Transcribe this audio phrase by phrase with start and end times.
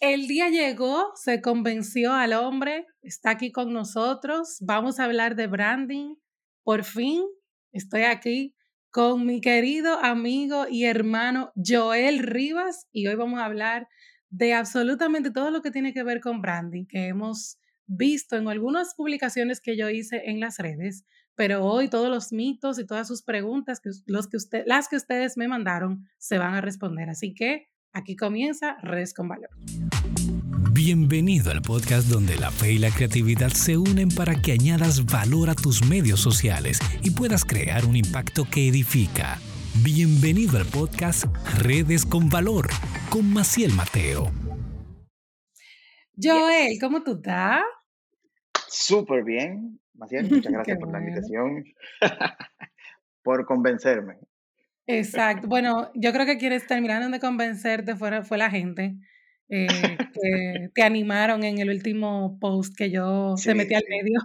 [0.00, 4.58] El día llegó, se convenció al hombre, está aquí con nosotros.
[4.60, 6.16] Vamos a hablar de branding.
[6.62, 7.24] Por fin
[7.72, 8.54] estoy aquí
[8.90, 13.88] con mi querido amigo y hermano Joel Rivas y hoy vamos a hablar
[14.28, 18.94] de absolutamente todo lo que tiene que ver con branding que hemos visto en algunas
[18.96, 21.04] publicaciones que yo hice en las redes,
[21.36, 25.36] pero hoy todos los mitos y todas sus preguntas, los que usted, las que ustedes
[25.36, 27.08] me mandaron, se van a responder.
[27.08, 29.48] Así que Aquí comienza Redes con Valor.
[30.70, 35.48] Bienvenido al podcast donde la fe y la creatividad se unen para que añadas valor
[35.48, 39.38] a tus medios sociales y puedas crear un impacto que edifica.
[39.82, 41.24] Bienvenido al podcast
[41.56, 42.68] Redes con Valor
[43.08, 44.30] con Maciel Mateo.
[46.22, 47.62] Joel, ¿cómo tú estás?
[48.68, 49.80] Súper bien.
[49.94, 51.64] Maciel, muchas gracias por la invitación,
[53.22, 54.18] por convencerme.
[54.86, 55.48] Exacto.
[55.48, 58.96] Bueno, yo creo que quienes terminaron de convencerte fue, fue la gente
[59.48, 59.66] eh,
[60.12, 64.20] que te animaron en el último post que yo te metí al medio.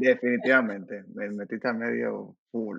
[0.00, 2.78] Definitivamente, me metiste al medio full.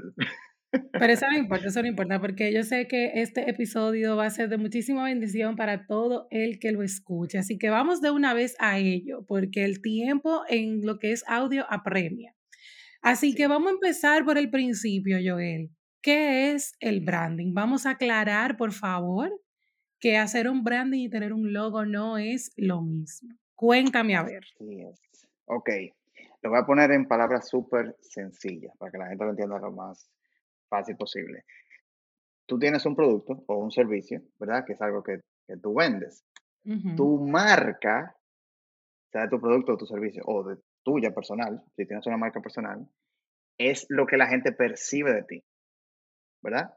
[0.91, 4.29] Pero eso no importa, eso no importa, porque yo sé que este episodio va a
[4.29, 7.37] ser de muchísima bendición para todo el que lo escuche.
[7.37, 11.23] Así que vamos de una vez a ello, porque el tiempo en lo que es
[11.27, 12.33] audio apremia.
[13.01, 15.69] Así que vamos a empezar por el principio, Joel.
[16.01, 17.53] ¿Qué es el branding?
[17.53, 19.31] Vamos a aclarar, por favor,
[19.99, 23.35] que hacer un branding y tener un logo no es lo mismo.
[23.55, 24.43] Cuéntame a ver.
[25.45, 25.69] Ok,
[26.41, 29.71] lo voy a poner en palabras súper sencillas para que la gente lo entienda lo
[29.71, 30.09] más
[30.69, 31.43] fácil posible.
[32.45, 34.63] Tú tienes un producto o un servicio, ¿verdad?
[34.65, 35.21] Que es algo que,
[35.61, 36.23] tú vendes.
[36.97, 38.15] Tu marca,
[39.11, 42.87] sea tu producto o tu servicio, o de tuya personal, si tienes una marca personal,
[43.57, 45.43] es lo que la gente percibe de ti.
[46.41, 46.73] ¿Verdad?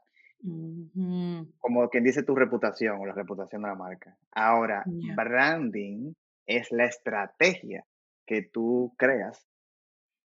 [1.59, 4.17] Como quien dice tu reputación o la reputación de la marca.
[4.33, 6.15] Ahora, branding
[6.47, 7.85] es la estrategia
[8.27, 9.47] que tú creas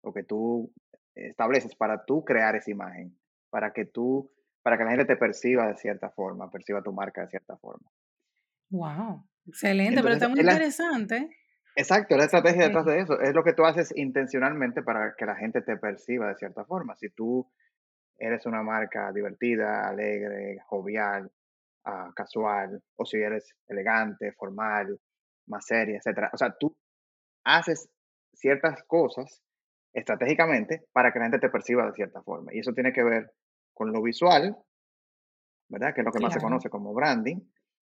[0.02, 0.72] o que tú
[1.14, 3.16] estableces para tú crear esa imagen,
[3.50, 4.30] para que tú,
[4.62, 7.88] para que la gente te perciba de cierta forma, perciba tu marca de cierta forma.
[8.70, 11.30] Wow, excelente, pero está muy interesante.
[11.76, 15.34] Exacto, la estrategia detrás de eso es lo que tú haces intencionalmente para que la
[15.36, 16.94] gente te perciba de cierta forma.
[16.96, 17.50] Si tú
[18.18, 21.30] eres una marca divertida, alegre, jovial,
[21.84, 24.98] ah, casual, o si eres elegante, formal,
[25.46, 26.30] más seria, etc.
[26.32, 26.76] O sea, tú
[27.44, 27.88] haces
[28.32, 29.42] ciertas cosas
[29.92, 32.52] estratégicamente para que la gente te perciba de cierta forma.
[32.52, 33.32] Y eso tiene que ver
[33.72, 34.56] con lo visual,
[35.68, 35.94] ¿verdad?
[35.94, 37.40] Que es lo que más se conoce como branding,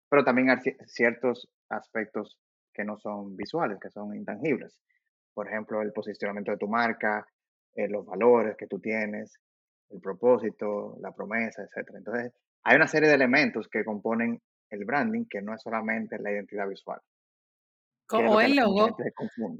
[0.10, 2.40] pero también hay ciertos aspectos
[2.74, 4.80] que no son visuales, que son intangibles.
[5.34, 7.26] Por ejemplo, el posicionamiento de tu marca,
[7.74, 9.40] eh, los valores que tú tienes,
[9.90, 11.90] el propósito, la promesa, etc.
[11.96, 16.32] Entonces, hay una serie de elementos que componen el branding que no es solamente la
[16.32, 17.00] identidad visual.
[18.08, 18.96] Como el logo.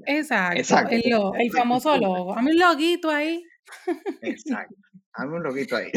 [0.06, 1.02] Exacto, El,
[1.40, 2.36] el, famoso logo.
[2.36, 3.42] Hazme un loguito ahí.
[4.22, 4.74] Exacto.
[5.12, 5.90] Hazme un loguito ahí.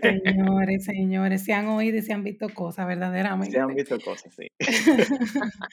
[0.00, 3.52] Señores, señores, se han oído y se han visto cosas, verdaderamente.
[3.52, 4.48] Se han visto cosas, sí.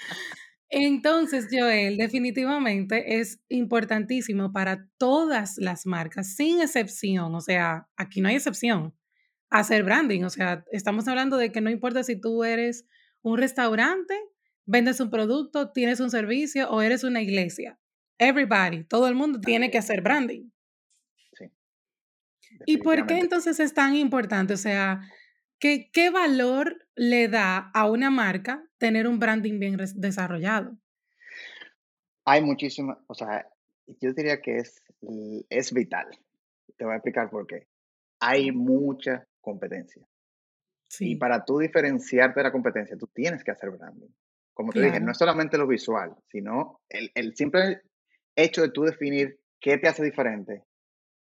[0.73, 8.29] Entonces, Joel, definitivamente es importantísimo para todas las marcas, sin excepción, o sea, aquí no
[8.29, 8.95] hay excepción,
[9.49, 10.23] hacer branding.
[10.23, 12.87] O sea, estamos hablando de que no importa si tú eres
[13.21, 14.17] un restaurante,
[14.65, 17.77] vendes un producto, tienes un servicio o eres una iglesia.
[18.17, 20.51] Everybody, todo el mundo tiene que hacer branding.
[21.33, 21.51] Sí.
[22.65, 24.53] ¿Y por qué entonces es tan importante?
[24.53, 25.01] O sea,
[25.59, 30.75] ¿qué, qué valor le da a una marca tener un branding bien desarrollado?
[32.25, 33.47] Hay muchísimas, o sea,
[33.99, 34.83] yo diría que es,
[35.49, 36.07] es vital.
[36.75, 37.67] Te voy a explicar por qué.
[38.19, 40.03] Hay mucha competencia.
[40.89, 41.11] Sí.
[41.11, 44.09] Y para tú diferenciarte de la competencia, tú tienes que hacer branding.
[44.53, 47.81] Como te dije, no es solamente lo visual, sino el, el simple
[48.35, 50.63] hecho de tú definir qué te hace diferente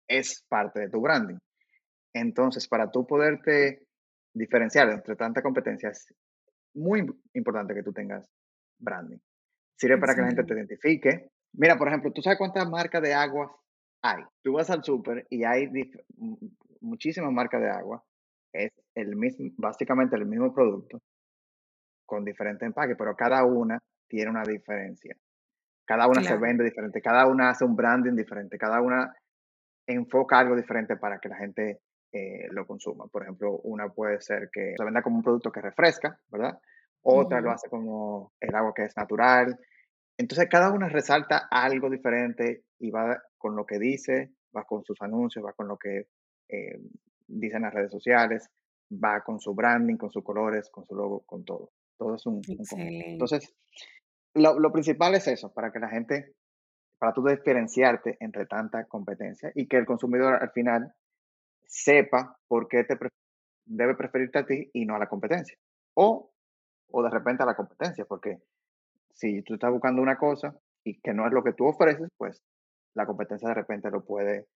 [0.07, 1.37] es parte de tu branding.
[2.13, 3.87] Entonces, para tú poderte
[4.33, 6.13] diferenciar entre tanta competencia, es
[6.75, 8.29] muy importante que tú tengas
[8.79, 9.17] branding.
[9.77, 11.29] Sirve para que la gente te identifique.
[11.53, 13.55] Mira, por ejemplo, ¿tú sabes cuántas marcas de agua
[14.01, 14.23] hay?
[14.43, 15.69] Tú vas al súper y hay
[16.81, 18.03] muchísimas marcas de agua.
[18.53, 21.01] Es el mismo, básicamente el mismo producto
[22.05, 25.15] con diferentes empaques, pero cada una tiene una diferencia.
[25.85, 29.13] Cada una se vende diferente, cada una hace un branding diferente, cada una
[29.87, 31.81] enfoca algo diferente para que la gente
[32.15, 33.07] eh, lo consuma.
[33.07, 36.57] Por ejemplo, una puede ser que se venda como un producto que refresca, ¿verdad?
[37.01, 39.59] Otra lo hace como el agua que es natural.
[40.17, 45.01] Entonces, cada una resalta algo diferente y va con lo que dice, va con sus
[45.01, 46.07] anuncios, va con lo que
[46.47, 46.79] eh,
[47.27, 48.49] dicen las redes sociales,
[48.89, 51.73] va con su branding, con sus colores, con su logo, con todo.
[51.97, 52.41] Todo es un,
[52.77, 53.53] Entonces,
[54.33, 56.33] lo, lo, principal es eso, para que la gente,
[56.97, 60.93] para tú diferenciarte entre tanta competencia y que el consumidor al final
[61.67, 62.97] sepa por qué te
[63.65, 65.57] debe preferirte a ti y no a la competencia.
[65.95, 66.31] O,
[66.91, 68.37] o de repente a la competencia, porque
[69.13, 72.41] si tú estás buscando una cosa y que no es lo que tú ofreces, pues
[72.93, 74.47] la competencia de repente lo puede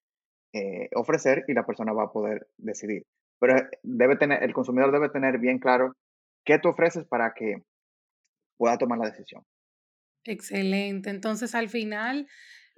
[0.54, 3.06] eh, ofrecer y la persona va a poder decidir.
[3.40, 5.96] Pero eh, debe tener, el consumidor debe tener bien claro
[6.46, 7.64] qué tú ofreces para que
[8.58, 9.44] pueda tomar la decisión.
[10.26, 11.10] Excelente.
[11.10, 12.28] Entonces, al final,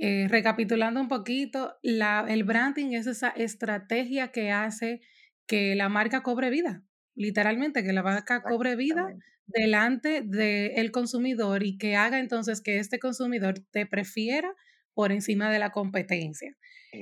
[0.03, 5.01] eh, recapitulando un poquito, la, el branding es esa estrategia que hace
[5.45, 6.83] que la marca cobre vida,
[7.13, 9.15] literalmente, que la marca cobre vida
[9.45, 14.51] delante del consumidor y que haga entonces que este consumidor te prefiera
[14.93, 16.57] por encima de la competencia.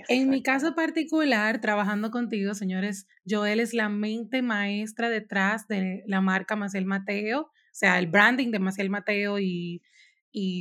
[0.08, 6.20] En mi caso particular, trabajando contigo, señores, Joel es la mente maestra detrás de la
[6.20, 9.82] marca Maciel Mateo, o sea, el branding de Maciel Mateo y,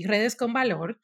[0.07, 1.01] redes con valor.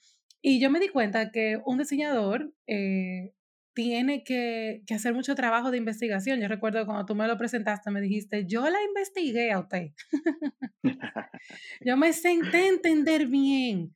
[0.46, 3.32] Y yo me di cuenta que un diseñador eh,
[3.72, 6.38] tiene que, que, hacer mucho trabajo de investigación.
[6.38, 9.92] Yo recuerdo cuando tú me lo presentaste, me dijiste, yo la investigué a usted.
[11.80, 13.94] yo me senté a entender bien.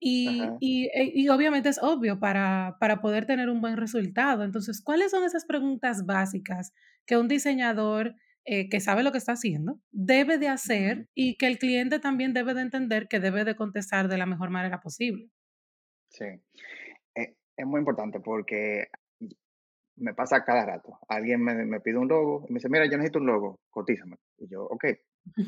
[0.00, 4.44] Y, y, eh, y, obviamente es obvio para, para poder tener un buen resultado.
[4.44, 6.72] Entonces, ¿cuáles son esas preguntas básicas
[7.04, 8.14] que un diseñador
[8.46, 12.32] eh, que sabe lo que está haciendo debe de hacer y que el cliente también
[12.32, 15.30] debe de entender que debe de contestar de la mejor manera posible?
[16.12, 16.24] Sí,
[17.14, 18.88] eh, es muy importante porque
[19.96, 20.98] me pasa cada rato.
[21.08, 24.16] Alguien me, me, pide un logo y me dice, mira, yo necesito un logo, cotízame.
[24.38, 24.84] Y yo, ok,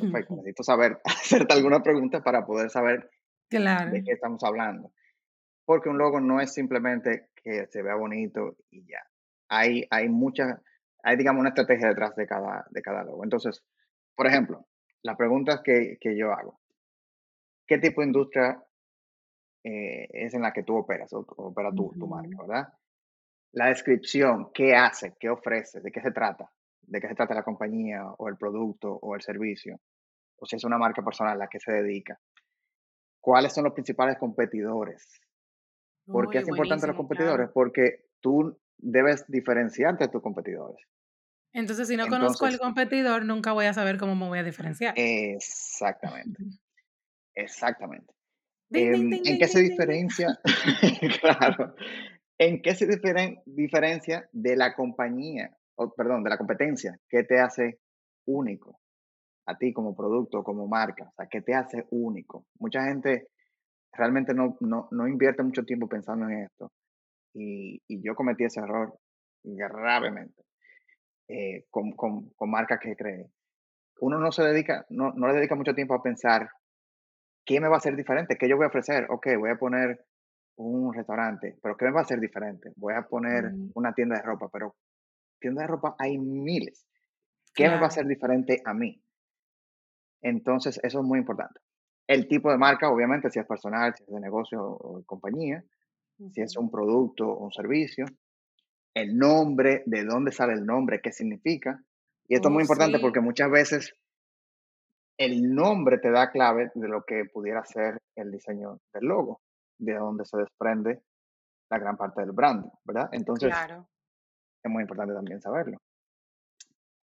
[0.00, 3.11] perfecto, necesito saber, hacerte alguna pregunta para poder saber
[3.50, 4.93] de qué estamos hablando.
[5.64, 9.00] Porque un logo no es simplemente que se vea bonito y ya.
[9.49, 10.62] Hay, hay mucha,
[11.02, 13.25] hay digamos una estrategia detrás de cada, de cada logo.
[13.25, 13.62] Entonces,
[14.14, 14.67] por ejemplo,
[15.02, 16.60] las preguntas que, que yo hago.
[17.67, 18.62] ¿Qué tipo de industria
[19.64, 22.69] eh, es en la que tú operas o, opera tu, tu marca, verdad?
[23.52, 26.50] La descripción, qué hace, qué ofrece, de qué se trata,
[26.82, 29.81] de qué se trata la compañía o el producto o el servicio,
[30.37, 32.19] o si es una marca personal a la que se dedica
[33.25, 35.08] cuáles son los principales competidores.
[36.06, 37.49] ¿Por qué es importante los competidores?
[37.55, 40.87] Porque tú debes diferenciarte de tus competidores.
[41.55, 44.93] Entonces, si no conozco al competidor, nunca voy a saber cómo me voy a diferenciar.
[44.96, 46.44] Exactamente.
[47.34, 48.13] Exactamente.
[48.75, 50.38] ¿En qué se diferencia?
[51.21, 51.75] claro.
[52.38, 52.87] ¿En qué se
[53.47, 56.99] diferencia de la compañía, o, perdón, de la competencia?
[57.09, 57.79] ¿Qué te hace
[58.26, 58.81] único?
[59.47, 61.05] a ti como producto, como marca?
[61.05, 62.47] O sea, ¿qué te hace único?
[62.59, 63.29] Mucha gente
[63.93, 66.73] realmente no, no, no invierte mucho tiempo pensando en esto.
[67.35, 68.97] Y, y yo cometí ese error
[69.43, 70.43] gravemente
[71.29, 73.27] eh, con, con, con, marcas que cree.
[74.00, 76.49] Uno no se dedica, no, no le dedica mucho tiempo a pensar
[77.44, 79.06] qué me va a hacer diferente, qué yo voy a ofrecer.
[79.11, 80.05] Ok, voy a poner
[80.56, 82.73] un restaurante, pero ¿qué me va a hacer diferente?
[82.76, 84.76] Voy a poner una tienda de ropa, pero
[85.41, 86.87] tienda de ropa hay miles.
[87.55, 89.00] ¿Qué me va a hacer diferente a mí?
[90.23, 91.61] Entonces, eso es muy importante.
[92.06, 95.64] El tipo de marca, obviamente, si es personal, si es de negocio o de compañía,
[96.32, 98.06] si es un producto o un servicio,
[98.94, 101.82] el nombre, de dónde sale el nombre, qué significa.
[102.29, 103.94] Y esto es muy oh, importante porque muchas veces
[105.19, 109.40] el nombre te da clave de lo que pudiera ser el diseño del logo,
[109.78, 111.03] de donde se desprende
[111.70, 113.08] la gran parte del brand, ¿verdad?
[113.12, 115.79] Entonces, es muy importante también saberlo.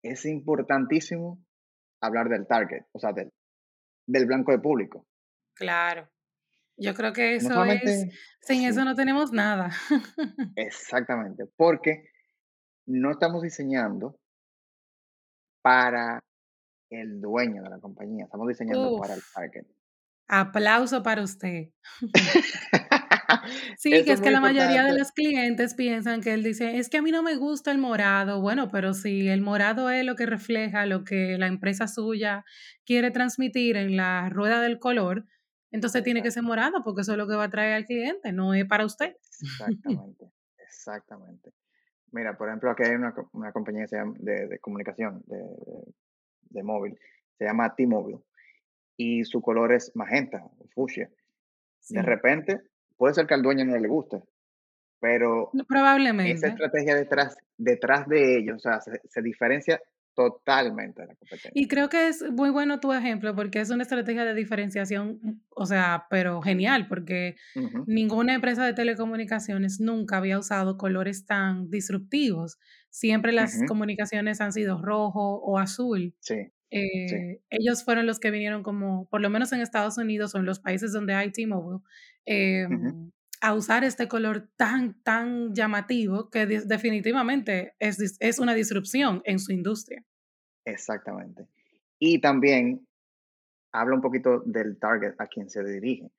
[0.02, 1.38] Es importantísimo
[2.00, 3.32] hablar del target, o sea, del,
[4.06, 5.06] del blanco de público.
[5.54, 6.08] Claro.
[6.78, 8.08] Yo creo que eso es,
[8.40, 9.70] sin eso no tenemos nada.
[10.56, 12.10] Exactamente, porque
[12.86, 14.18] no estamos diseñando
[15.62, 16.22] para
[16.90, 19.66] el dueño de la compañía, estamos diseñando para el target.
[20.28, 21.70] Aplauso para usted.
[23.78, 26.98] Sí, que es que la mayoría de los clientes piensan que él dice, es que
[26.98, 28.40] a mí no me gusta el morado.
[28.40, 32.44] Bueno, pero si el morado es lo que refleja lo que la empresa suya
[32.84, 35.24] quiere transmitir en la rueda del color,
[35.70, 38.32] entonces tiene que ser morado porque eso es lo que va a traer al cliente,
[38.32, 39.16] no es para usted.
[39.42, 41.52] Exactamente, exactamente.
[42.12, 43.12] Mira, por ejemplo, aquí hay una,
[43.52, 45.42] compañía de, comunicación, de,
[46.62, 46.98] móvil,
[47.38, 48.20] se llama T-Mobile,
[48.96, 50.42] y su color es magenta,
[50.74, 51.10] fucsia.
[51.88, 52.60] De repente,
[52.96, 54.22] puede ser que al dueño no le guste,
[55.00, 56.32] pero probablemente.
[56.32, 59.80] esa estrategia detrás, detrás de ellos, o sea, se, diferencia
[60.14, 61.50] totalmente de la competencia.
[61.54, 65.66] Y creo que es muy bueno tu ejemplo porque es una estrategia de diferenciación, o
[65.66, 67.36] sea, pero genial, porque
[67.86, 72.58] ninguna empresa de telecomunicaciones nunca había usado colores tan disruptivos.
[72.96, 76.14] Siempre las comunicaciones han sido rojo o azul.
[76.20, 76.50] Sí.
[76.70, 80.46] Eh, ellos fueron los que vinieron como, por lo menos en Estados Unidos o en
[80.46, 81.82] los países donde hay T-Mobile,
[82.24, 83.12] em,
[83.42, 89.52] a usar este color tan, tan llamativo que definitivamente es, es una disrupción en su
[89.52, 90.02] industria.
[90.64, 91.46] Exactamente.
[91.98, 92.88] Y también
[93.72, 96.10] habla un poquito del target a quien se dirige,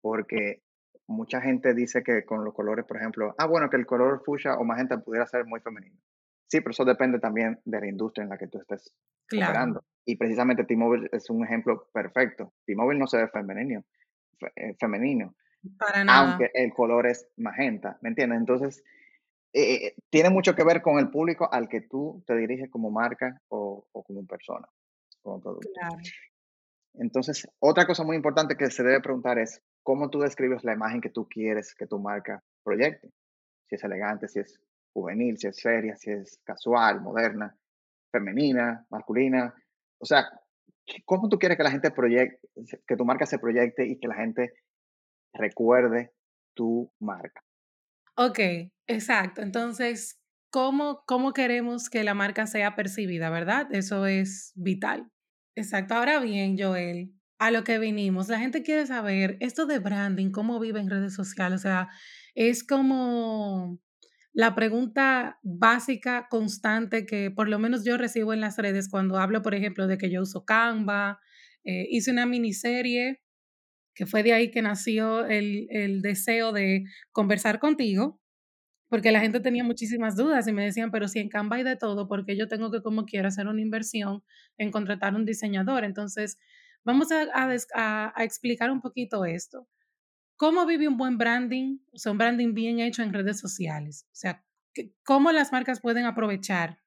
[0.00, 0.64] porque
[1.06, 4.56] mucha gente dice que con los colores, por ejemplo, ah, bueno, que el color fuchsia
[4.56, 5.96] o magenta pudiera ser muy femenino.
[6.48, 8.94] Sí, pero eso depende también de la industria en la que tú estés
[9.26, 9.84] claro.
[10.04, 12.52] Y precisamente T-Mobile es un ejemplo perfecto.
[12.64, 13.84] T-Mobile no se ve femenino,
[14.54, 15.34] eh, femenino.
[15.78, 16.30] Para nada.
[16.30, 18.38] Aunque el color es magenta, ¿me entiendes?
[18.38, 18.84] Entonces,
[19.52, 22.90] eh, eh, tiene mucho que ver con el público al que tú te diriges como
[22.90, 24.68] marca o, o como persona,
[25.22, 25.70] como producto.
[25.74, 25.96] Claro.
[26.94, 31.00] Entonces, otra cosa muy importante que se debe preguntar es cómo tú describes la imagen
[31.00, 33.10] que tú quieres que tu marca proyecte.
[33.68, 34.60] Si es elegante, si es
[34.96, 37.54] juvenil, si es seria, si es casual, moderna,
[38.10, 39.54] femenina, masculina.
[39.98, 40.24] O sea,
[41.04, 42.48] ¿cómo tú quieres que la gente proyecte,
[42.86, 44.54] que tu marca se proyecte y que la gente
[45.34, 46.12] recuerde
[46.54, 47.42] tu marca?
[48.16, 48.38] Ok,
[48.86, 49.42] exacto.
[49.42, 50.18] Entonces,
[50.50, 53.68] ¿cómo, cómo queremos que la marca sea percibida, verdad?
[53.72, 55.10] Eso es vital.
[55.54, 55.94] Exacto.
[55.94, 60.58] Ahora bien, Joel, a lo que vinimos, la gente quiere saber esto de branding, cómo
[60.58, 61.60] vive en redes sociales.
[61.60, 61.88] O sea,
[62.34, 63.78] es como
[64.36, 69.40] la pregunta básica, constante, que por lo menos yo recibo en las redes cuando hablo,
[69.40, 71.20] por ejemplo, de que yo uso Canva,
[71.64, 73.22] eh, hice una miniserie,
[73.94, 78.20] que fue de ahí que nació el, el deseo de conversar contigo
[78.88, 81.76] porque la gente tenía muchísimas dudas y me decían, pero si en Canva hay de
[81.76, 84.22] todo, porque yo tengo que como quiera hacer una inversión
[84.58, 85.84] en contratar un diseñador?
[85.84, 86.38] Entonces,
[86.84, 89.66] vamos a, explicar un poquito esto.
[90.36, 91.78] ¿Cómo vive un buen branding?
[91.92, 94.06] O sea, un branding bien hecho en redes sociales.
[94.12, 94.44] O sea,
[95.04, 96.78] ¿cómo las marcas pueden aprovechar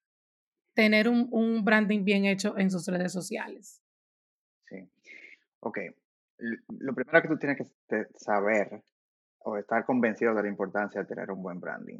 [0.76, 3.82] tener un, un branding bien hecho en sus redes sociales?
[4.68, 4.90] Sí.
[5.62, 5.80] Ok.
[6.38, 8.84] Lo primero que tú tienes que saber
[9.40, 12.00] o estar convencido de la importancia de tener un buen branding.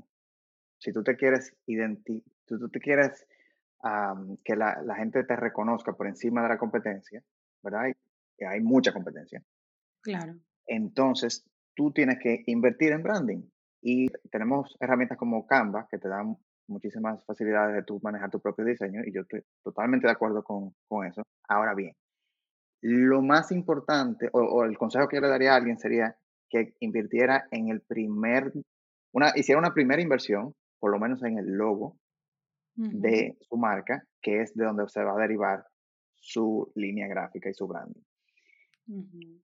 [0.78, 3.28] Si tú te quieres identi tú te quieres
[4.44, 7.24] que la, la, gente te reconozca por encima de la competencia,
[7.62, 7.88] ¿verdad?
[8.38, 9.42] Y hay mucha competencia.
[10.02, 10.36] Claro.
[10.70, 11.44] Entonces,
[11.76, 13.42] tú tienes que invertir en branding.
[13.82, 18.64] Y tenemos herramientas como Canva que te dan muchísimas facilidades de tú manejar tu propio
[18.64, 21.24] diseño y yo estoy totalmente de acuerdo con, con eso.
[21.48, 21.96] Ahora bien,
[22.82, 26.16] lo más importante o, o, el consejo que yo le daría a alguien sería
[26.50, 28.54] que invirtiera en el primer,
[29.14, 31.98] una, hiciera una primera inversión, por lo menos en el logo
[32.76, 35.66] de su marca, que es de donde se va a derivar
[36.16, 38.02] su línea gráfica y su branding.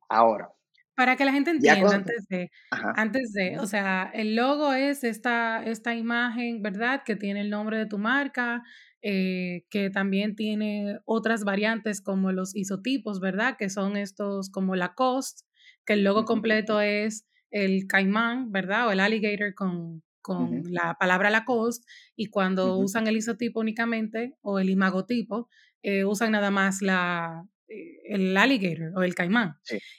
[0.07, 0.49] Ahora.
[0.95, 2.49] Para que la gente entienda antes de,
[2.95, 7.03] antes de, o sea, el logo es esta, esta imagen, ¿verdad?
[7.05, 8.63] Que tiene el nombre de tu marca,
[9.01, 13.57] eh, que también tiene otras variantes como los isotipos, ¿verdad?
[13.57, 15.41] Que son estos como la cost,
[15.85, 18.87] que el logo completo es el caimán, ¿verdad?
[18.87, 21.85] O el alligator con, con la palabra Lacoste,
[22.15, 25.49] y cuando usan el isotipo únicamente o el imagotipo,
[25.83, 29.55] eh, usan nada más la, el alligator o el caimán.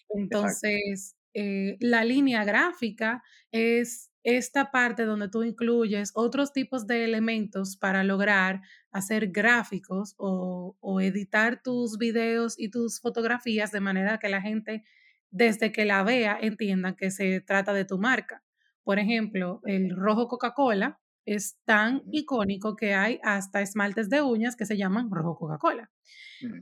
[0.09, 7.77] Entonces, eh, la línea gráfica es esta parte donde tú incluyes otros tipos de elementos
[7.77, 14.29] para lograr hacer gráficos o, o editar tus videos y tus fotografías de manera que
[14.29, 14.85] la gente
[15.31, 18.43] desde que la vea entiendan que se trata de tu marca.
[18.83, 24.65] Por ejemplo, el rojo Coca-Cola es tan icónico que hay hasta esmaltes de uñas que
[24.65, 25.91] se llaman rojo Coca-Cola.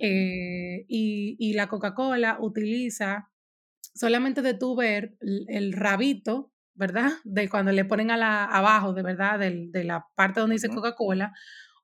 [0.01, 3.31] Eh, y, la Coca-Cola utiliza
[3.95, 7.11] solamente de tu ver el, rabito, ¿verdad?
[7.25, 11.33] De cuando le ponen a la, abajo, de verdad, de la parte donde dice Coca-Cola,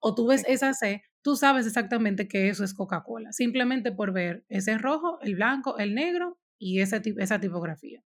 [0.00, 4.44] o tú ves esa C, tú sabes exactamente que eso es Coca-Cola, simplemente por ver
[4.49, 8.02] ese rojo, el blanco, el negro y esa, esa tipografía.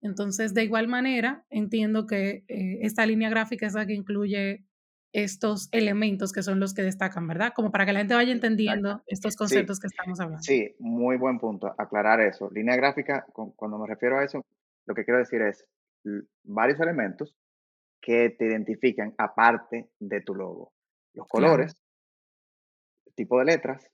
[0.00, 4.64] Entonces, de igual manera, entiendo que eh, esta línea gráfica es la que incluye
[5.12, 7.52] estos elementos que son los que destacan, ¿verdad?
[7.54, 10.42] Como para que la gente vaya entendiendo estos conceptos que estamos hablando.
[10.42, 12.50] Sí, muy buen punto, aclarar eso.
[12.52, 14.44] Línea gráfica, cuando me refiero a eso,
[14.86, 15.64] lo que quiero decir es
[16.44, 17.34] varios elementos
[18.00, 20.72] que te identifican aparte de tu logo.
[21.14, 21.74] Los colores,
[23.14, 23.90] tipo de letras,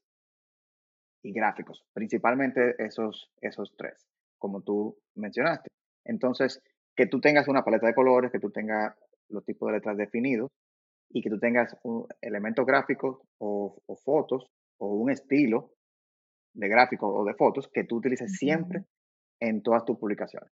[1.24, 4.06] y gráficos, principalmente esos, esos tres,
[4.38, 5.68] como tú mencionaste.
[6.04, 6.62] Entonces,
[6.94, 8.94] que tú tengas una paleta de colores, que tú tengas
[9.28, 10.50] los tipos de letras definidos
[11.10, 15.72] y que tú tengas un elemento gráfico o, fotos o un estilo
[16.52, 18.84] de gráfico o de fotos que tú utilices siempre
[19.40, 20.50] en todas tus publicaciones.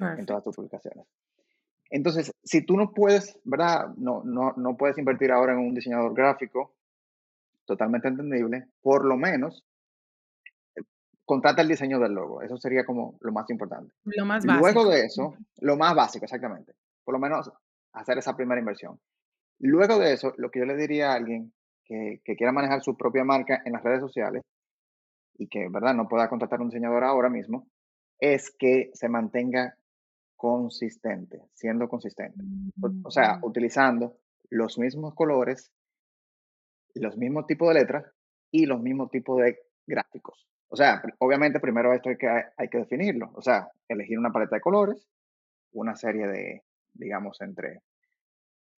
[0.00, 1.06] En todas tus publicaciones.
[1.90, 3.88] Entonces, si tú no puedes, ¿verdad?
[3.96, 6.74] No, no, no puedes invertir ahora en un diseñador gráfico
[7.64, 9.64] totalmente entendible, por lo menos
[11.28, 12.40] contrata el diseño del logo.
[12.40, 13.92] Eso sería como lo más importante.
[14.04, 14.62] Lo más básico.
[14.62, 16.72] Luego de eso, lo más básico, exactamente.
[17.04, 17.52] Por lo menos
[17.92, 18.98] hacer esa primera inversión.
[19.58, 21.52] Luego de eso, lo que yo le diría a alguien
[21.84, 24.42] que, que quiera manejar su propia marca en las redes sociales
[25.34, 27.68] y que, ¿verdad?, no pueda contratar un diseñador ahora mismo,
[28.18, 29.76] es que se mantenga
[30.34, 32.42] consistente, siendo consistente.
[33.04, 33.44] O, sea, mm.
[33.44, 34.16] utilizando
[34.48, 35.70] los mismos colores,
[36.94, 38.06] los mismos tipos de letras
[38.50, 40.48] y los mismos tipos de gráficos.
[40.68, 43.30] O sea, obviamente primero esto hay que, hay que definirlo.
[43.34, 45.08] O sea, elegir una paleta de colores,
[45.72, 47.80] una serie de, digamos, entre,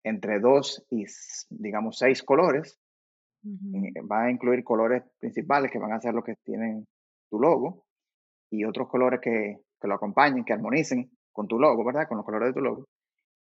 [0.03, 1.05] entre dos y,
[1.49, 2.79] digamos, seis colores.
[3.43, 6.87] Va a incluir colores principales que van a ser los que tienen
[7.29, 7.85] tu logo
[8.51, 12.07] y otros colores que, que lo acompañen, que armonicen con tu logo, ¿verdad?
[12.07, 12.87] Con los colores de tu logo.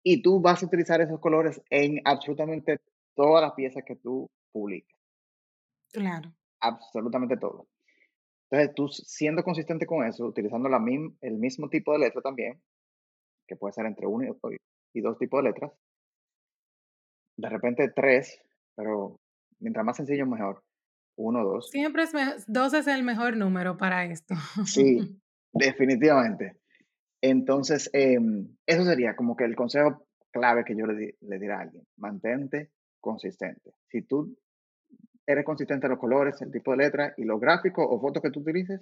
[0.01, 2.79] Y tú vas a utilizar esos colores en absolutamente
[3.15, 4.97] todas las piezas que tú publiques.
[5.91, 6.33] Claro.
[6.59, 7.67] Absolutamente todo.
[8.49, 10.83] Entonces, tú siendo consistente con eso, utilizando la
[11.21, 12.61] el mismo tipo de letra también,
[13.47, 14.37] que puede ser entre uno
[14.93, 15.71] y dos tipos de letras,
[17.37, 18.39] de repente tres,
[18.75, 19.19] pero
[19.59, 20.63] mientras más sencillo, mejor.
[21.15, 21.69] Uno, dos.
[21.69, 22.11] Siempre es
[22.47, 24.33] dos es el mejor número para esto.
[24.65, 24.97] Sí,
[25.53, 26.57] definitivamente.
[27.21, 31.61] Entonces, em, eso sería como que el consejo clave que yo le, le diría a
[31.61, 31.85] alguien.
[31.97, 33.75] Mantente consistente.
[33.89, 34.35] Si tú
[35.25, 38.31] eres consistente en los colores, el tipo de letra y los gráficos o fotos que
[38.31, 38.81] tú utilices,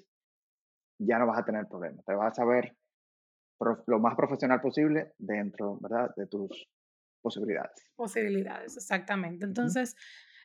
[1.00, 2.06] ya no vas a tener problemas.
[2.06, 2.76] Te vas a ver
[3.88, 6.12] lo más profesional posible dentro, ¿verdad?
[6.16, 6.68] De tus
[7.22, 7.88] posibilidades.
[7.96, 9.46] Posibilidades, exactamente.
[9.46, 9.96] Entonces,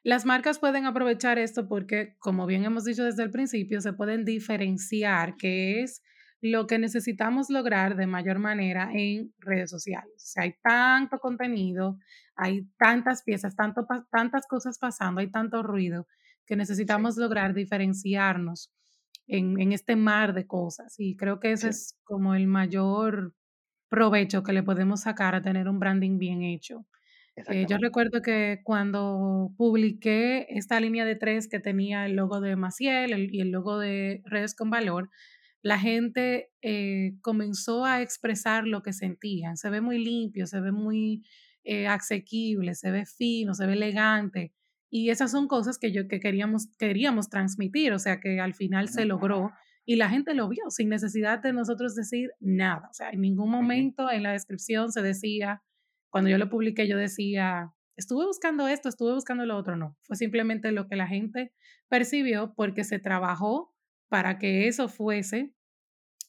[0.03, 4.25] las marcas pueden aprovechar esto porque, como bien hemos dicho desde el principio, se pueden
[4.25, 6.03] diferenciar, que es
[6.41, 10.15] lo que necesitamos lograr de mayor manera en redes sociales.
[10.17, 11.99] O sea, hay tanto contenido,
[12.35, 16.07] hay tantas piezas, tanto, tantas cosas pasando, hay tanto ruido
[16.47, 18.73] que necesitamos lograr diferenciarnos
[19.27, 20.95] en, en, este mar de cosas.
[20.99, 23.35] Y creo que ese es como el mayor
[23.89, 26.87] provecho que le podemos sacar a tener un branding bien hecho.
[27.51, 32.57] Eh, yo recuerdo que cuando publiqué esta línea de tres que tenía el logo de
[32.57, 35.11] Maciel y el logo de Redes con Valor,
[35.67, 39.57] la gente eh, comenzó a expresar lo que sentían.
[39.57, 41.25] Se ve muy limpio, se ve muy
[41.65, 44.53] eh, asequible, se ve fino, se ve elegante.
[44.91, 48.89] Y esas son cosas que yo que queríamos, queríamos transmitir, o sea que al final
[48.89, 49.51] se logró
[49.85, 52.87] y la gente lo vio sin necesidad de nosotros decir nada.
[52.89, 55.65] O sea, en ningún momento en la descripción se decía,
[56.11, 59.97] cuando yo lo publiqué, yo decía, estuve buscando esto, estuve buscando lo otro, no.
[60.05, 61.53] Fue simplemente lo que la gente
[61.89, 63.73] percibió porque se trabajó
[64.09, 65.56] para que eso fuese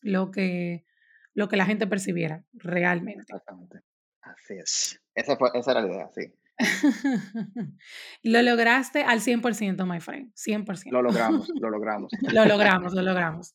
[0.08, 0.86] lo que,
[1.34, 3.22] lo que la gente percibiera realmente.
[3.22, 3.82] Exactamente.
[4.22, 5.02] Así es.
[5.14, 6.34] Esa, fue, esa era la idea, sí.
[8.24, 10.34] lo lograste al 100%, my friend.
[10.34, 10.92] 100%.
[10.92, 12.12] Lo logramos, lo logramos.
[12.22, 13.54] lo logramos, lo logramos.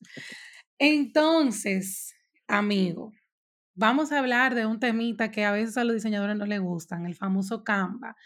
[0.79, 2.15] Entonces,
[2.47, 3.13] amigo,
[3.75, 7.07] vamos a hablar de un temita que a veces a los diseñadores no les gustan,
[7.07, 8.17] el famoso Canva.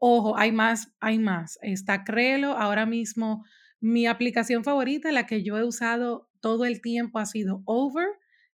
[0.00, 1.58] Ojo, hay más, hay más.
[1.62, 3.44] Está Crelo, ahora mismo
[3.80, 8.08] mi aplicación favorita, la que yo he usado todo el tiempo, ha sido Over.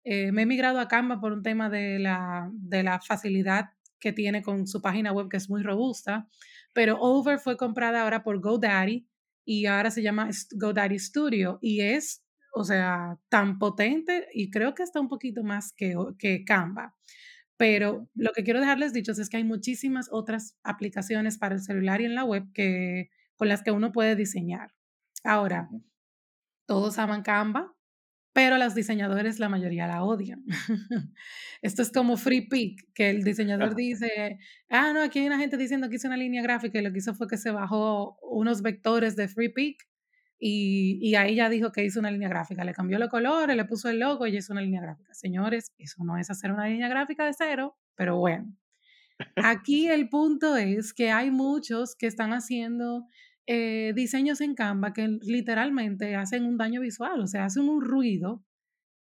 [0.04, 4.12] Eh, me he migrado a Canva por un tema de la, de la facilidad que
[4.12, 6.28] tiene con su página web, que es muy robusta.
[6.72, 9.08] Pero Over fue comprada ahora por GoDaddy
[9.44, 14.82] y ahora se llama GoDaddy Studio y es, o sea, tan potente y creo que
[14.82, 16.94] está un poquito más que, que Canva.
[17.56, 22.00] Pero lo que quiero dejarles dichos es que hay muchísimas otras aplicaciones para el celular
[22.00, 24.74] y en la web que, con las que uno puede diseñar.
[25.22, 25.70] Ahora,
[26.66, 27.73] todos aman Canva,
[28.34, 30.44] pero los diseñadores la mayoría la odian.
[31.62, 35.56] Esto es como Free Pick, que el diseñador dice, ah, no, aquí hay una gente
[35.56, 38.60] diciendo que hizo una línea gráfica y lo que hizo fue que se bajó unos
[38.60, 39.88] vectores de Free Pick
[40.36, 43.64] y, y ahí ya dijo que hizo una línea gráfica, le cambió los colores, le
[43.66, 45.14] puso el logo y hizo una línea gráfica.
[45.14, 48.52] Señores, eso no es hacer una línea gráfica de cero, pero bueno.
[49.36, 53.06] Aquí el punto es que hay muchos que están haciendo
[53.46, 58.42] eh, diseños en Canva que literalmente hacen un daño visual, o sea, hacen un ruido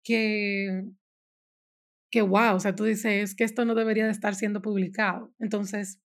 [0.04, 0.84] que,
[2.10, 5.34] que wow, o sea, tú dices que esto no debería de estar siendo publicado.
[5.38, 6.00] Entonces,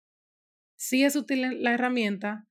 [0.77, 2.49] si es útil la herramienta,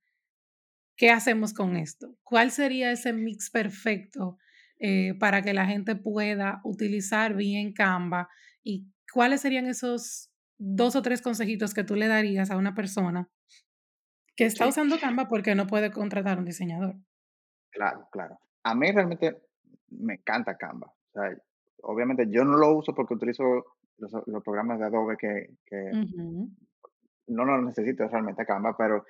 [0.96, 2.16] ¿qué hacemos con esto?
[2.22, 4.38] ¿Cuál sería ese mix perfecto
[4.78, 8.28] eh, para que la gente pueda utilizar bien Canva?
[8.62, 13.28] ¿Y cuáles serían esos dos o tres consejitos que tú le darías a una persona
[14.42, 16.94] que está usando Canva porque no puede contratar un diseñador.
[17.70, 18.38] Claro, claro.
[18.64, 19.42] A mí realmente
[19.88, 20.88] me encanta Canva.
[20.88, 21.36] O sea,
[21.82, 23.64] obviamente yo no lo uso porque utilizo
[23.98, 25.50] los, programas de Adobe que,
[27.28, 29.04] no lo necesito realmente Canva, pero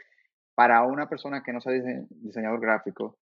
[0.54, 1.72] para una persona que no sea
[2.10, 3.18] diseñador gráfico,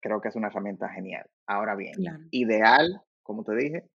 [0.00, 1.26] creo que es una herramienta genial.
[1.46, 1.94] Ahora bien,
[2.30, 3.88] ideal, como te dije,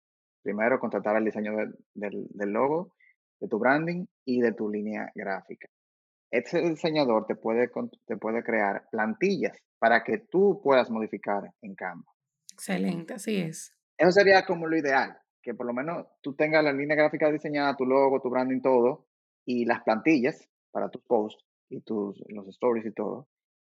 [0.42, 1.52] primero contratar el diseño
[1.94, 2.94] del, logo,
[3.40, 5.68] de tu branding y de tu línea gráfica.
[6.32, 7.70] Este diseñador te puede,
[8.06, 12.10] te puede crear plantillas para que tú puedas modificar en Canva.
[12.52, 13.76] Excelente, así es.
[13.98, 17.76] Eso sería como lo ideal, que por lo menos tú tengas la línea gráfica diseñada,
[17.76, 19.06] tu logo, tu branding, todo,
[19.44, 23.28] y las plantillas para tus posts y tus, los stories y todo,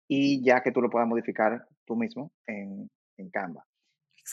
[0.09, 3.67] y ya que tú lo puedas modificar tú mismo en, en Canva.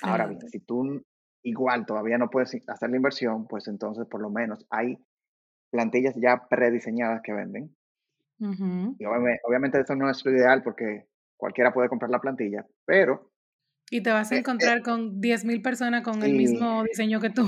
[0.03, 1.03] Ahora bien, si tú
[1.43, 4.97] igual todavía no puedes hacer la inversión, pues entonces por lo menos hay
[5.71, 7.75] plantillas ya prediseñadas que venden.
[8.41, 13.31] Y obviamente, eso no es lo ideal porque cualquiera puede comprar la plantilla, pero...
[13.89, 17.29] Y te vas a eh, eh encontrar con 10.000 personas con el mismo diseño que
[17.29, 17.45] tú.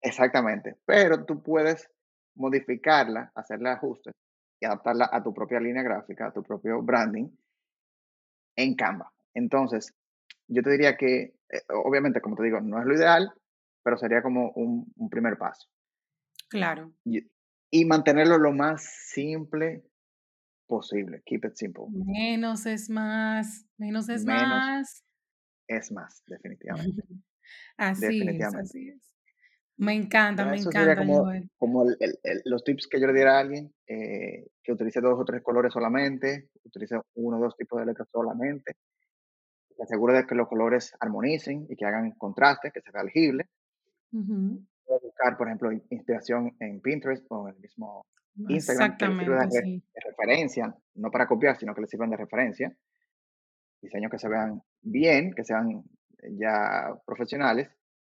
[0.00, 1.90] exactamente, pero tú puedes
[2.34, 4.14] modificarla, hacerle ajustes
[4.60, 7.28] y adaptarla a tu propia línea gráfica, a tu propio branding
[8.56, 9.12] en Canva.
[9.34, 9.94] Entonces,
[10.48, 13.32] yo te diría que, eh, obviamente, como te digo, no es lo ideal,
[13.82, 15.68] pero sería como un, primer paso.
[16.48, 16.92] Claro.
[17.04, 19.84] Y, mantenerlo lo más simple
[20.68, 21.22] posible.
[21.24, 21.86] Keep it simple.
[21.90, 23.66] Menos es más.
[23.76, 25.04] Menos es más.
[25.66, 27.02] Es más, definitivamente.
[27.76, 29.08] así es, así es.
[29.76, 30.96] Me encanta, me encanta.
[30.96, 31.84] Como, como
[32.44, 35.72] los tips que yo le diera a alguien, eh, que utilice dos o tres colores
[35.72, 38.74] solamente, utilice uno o dos tipos de letras solamente,
[39.76, 43.46] se asegure de que los colores armonicen y que hagan contraste, que sea legible.
[44.10, 48.04] buscar, por ejemplo, inspiración en Pinterest o en el mismo
[48.48, 52.72] Instagram, que les de, referencia, no para copiar, sino que les sirvan de referencia.
[53.80, 55.84] Diseños que se vean bien, que sean
[56.32, 57.68] ya profesionales,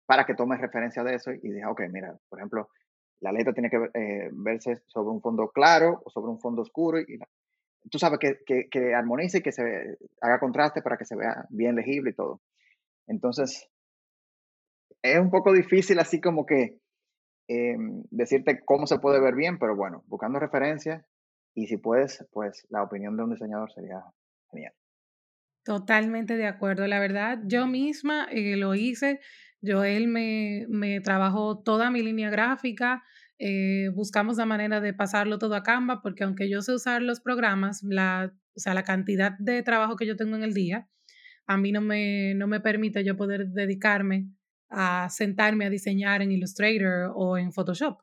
[0.06, 2.68] para que tomes referencia de eso y digas, ok, mira, por ejemplo,
[3.20, 7.00] la letra tiene que eh, verse sobre un fondo claro o sobre un fondo oscuro
[7.00, 7.18] y
[7.90, 9.62] tú sabes que, que, que, armonice y que se
[10.20, 12.40] haga contraste para que se vea bien legible y todo.
[13.06, 13.68] Entonces,
[15.02, 16.80] es un poco difícil así como que
[17.48, 21.04] em, decirte cómo se puede ver bien, pero bueno, buscando referencias
[21.54, 24.02] y si puedes, pues la opinión de un diseñador sería
[24.50, 24.72] genial.
[25.64, 26.86] Totalmente de acuerdo.
[26.86, 29.20] La verdad, yo misma eh, lo hice.
[29.62, 33.02] Joel me, me trabajó toda mi línea gráfica.
[33.38, 37.20] Eh, buscamos la manera de pasarlo todo a Canva, porque aunque yo sé usar los
[37.20, 40.88] programas, la, o sea, la cantidad de trabajo que yo tengo en el día,
[41.46, 44.28] a mí no me, no me permite yo poder dedicarme
[44.74, 48.00] a sentarme a diseñar en Illustrator o en Photoshop.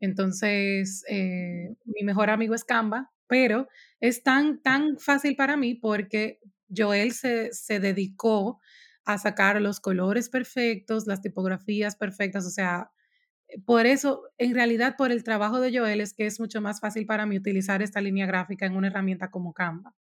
[0.00, 3.68] Entonces, eh, mi mejor amigo es Canva, pero
[4.00, 6.40] es tan, tan fácil para mí porque
[6.74, 8.60] Joel se, se dedicó
[9.04, 12.90] a sacar los colores perfectos, las tipografías perfectas, o sea,
[13.64, 17.06] por eso, en realidad, por el trabajo de Joel es que es mucho más fácil
[17.06, 19.94] para mí utilizar esta línea gráfica en una herramienta como Canva.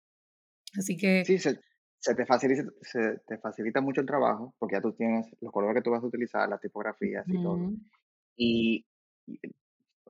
[0.77, 1.25] Así que...
[1.25, 1.61] Sí, se,
[2.01, 5.83] te, facilita, se te facilita mucho el trabajo porque ya tú tienes los colores que
[5.83, 7.73] tú vas a utilizar, las tipografías y todo.
[8.37, 8.87] Y,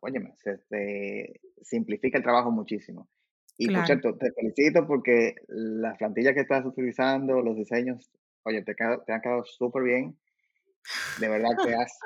[0.00, 3.08] óyeme, se te simplifica el trabajo muchísimo.
[3.56, 8.08] Y por cierto, te felicito porque las plantillas que estás utilizando, los diseños,
[8.44, 10.16] oye, te, te han quedado súper bien.
[11.18, 11.98] De verdad que has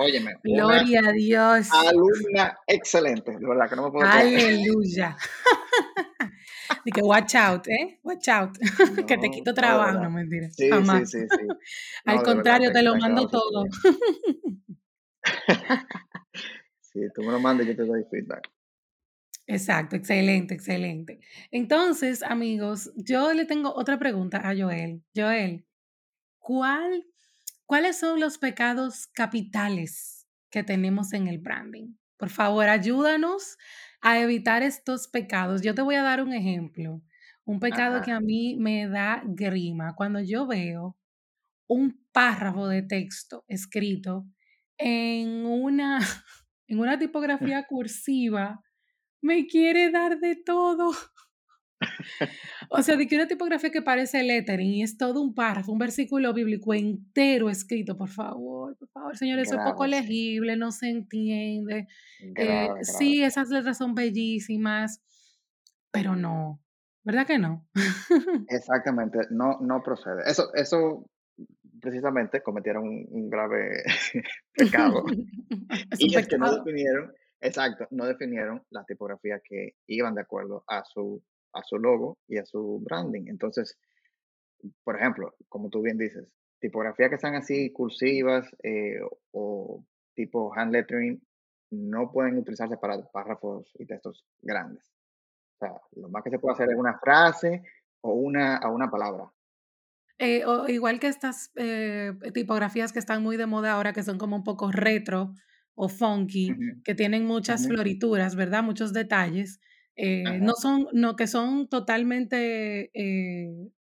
[0.00, 0.34] Óyeme.
[0.44, 1.68] Gloria a Dios.
[1.72, 5.16] Alumna excelente, de verdad que no me puedo Aleluya.
[6.84, 7.98] Y que watch out, ¿eh?
[8.02, 8.56] Watch out.
[9.06, 10.48] que te quito trabajo, no, mentira.
[10.50, 11.46] Sí, sí, sí, sí.
[12.04, 13.64] Al contrario, te lo mando todo.
[16.80, 18.48] sí, tú me lo mandas y yo te doy feedback.
[19.46, 21.20] Exacto, excelente, excelente.
[21.50, 25.02] Entonces, amigos, yo le tengo otra pregunta a Joel.
[25.14, 25.66] Joel,
[26.38, 27.04] ¿cuál
[27.70, 31.94] ¿Cuáles son los pecados capitales que tenemos en el branding?
[32.16, 33.58] Por favor, ayúdanos
[34.00, 35.62] a evitar estos pecados.
[35.62, 37.02] Yo te voy a dar un ejemplo.
[37.44, 39.94] Un pecado que a mí me da grima.
[39.96, 40.96] Cuando yo veo
[41.66, 44.26] un párrafo de texto escrito
[44.78, 45.98] en una,
[46.66, 48.62] en una tipografía cursiva,
[49.22, 50.92] me quiere dar de todo.
[52.68, 55.78] O sea, de que una tipografía que parece lettering y es todo un párrafo, un
[55.78, 60.88] versículo bíblico entero escrito, por favor, por favor, señores, eso es poco legible, no se
[60.88, 61.86] entiende.
[62.36, 65.02] Eh, sí, esas letras son bellísimas,
[65.90, 66.62] pero no,
[67.04, 67.66] ¿verdad que no?
[68.48, 70.22] Exactamente, no, no procede.
[70.26, 71.10] Eso, eso
[71.80, 73.82] precisamente cometieron un, grave
[74.54, 75.04] pecado.
[75.98, 80.84] y es que no definieron, exacto, no definieron la tipografía que iban de acuerdo a
[80.84, 83.24] su a su logo y a su branding.
[83.28, 83.78] Entonces,
[84.84, 89.00] por ejemplo, como tú bien dices, tipografía que sean así cursivas eh,
[89.32, 89.84] o
[90.14, 91.22] tipo hand lettering
[91.70, 94.84] no pueden utilizarse para párrafos y textos grandes.
[95.54, 97.62] O sea, lo más que se puede hacer es una frase
[98.00, 99.32] o una, una palabra.
[100.18, 104.18] Eh, o igual que estas eh, tipografías que están muy de moda ahora, que son
[104.18, 105.32] como un poco retro
[105.74, 108.62] o funky, que tienen muchas florituras, ¿verdad?
[108.62, 109.60] Muchos detalles.
[109.96, 112.90] Eh, no son, no, que son totalmente,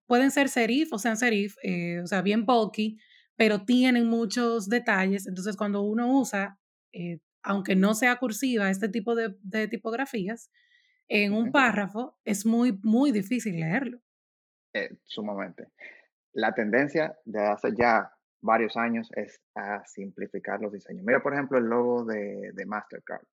[0.05, 1.55] pueden ser serif o sean serif,
[2.03, 2.97] o sea, bien bulky,
[3.35, 5.27] pero tienen muchos detalles.
[5.27, 6.59] Entonces, cuando uno usa,
[7.41, 10.51] aunque no sea cursiva, este tipo de, de tipografías,
[11.09, 13.99] en un párrafo es muy, muy difícil leerlo.
[15.03, 15.67] sumamente.
[16.33, 21.03] La tendencia de hace ya varios años es a simplificar los diseños.
[21.03, 23.23] Mira, por ejemplo, el logo de, de Mastercard.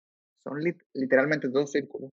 [0.43, 0.59] Son
[0.95, 2.11] literalmente dos círculos.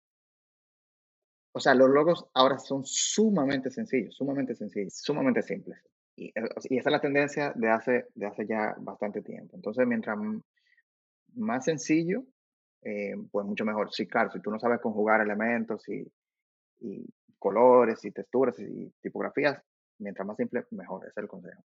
[1.59, 5.77] O sea, los logos ahora son sumamente sencillos, sumamente sencillos, sumamente simples.
[6.14, 9.57] Y, y, esa es la tendencia de hace, de hace ya bastante tiempo.
[9.57, 10.16] Entonces, mientras
[11.35, 12.23] más sencillo,
[12.83, 13.92] eh, pues mucho mejor.
[13.92, 16.09] Sí, claro, si tú no sabes conjugar elementos y,
[16.79, 17.05] y
[17.40, 19.61] colores y texturas y tipografías,
[19.99, 21.64] mientras más simple, mejor, ese es el consejo.